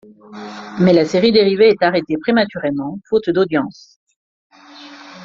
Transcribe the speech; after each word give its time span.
Mais 0.79 0.93
la 0.93 1.05
série 1.05 1.31
dérivée 1.31 1.69
est 1.69 1.83
arrêtée 1.83 2.15
prématurément, 2.19 2.97
faute 3.07 3.29
d’audiences. 3.29 3.99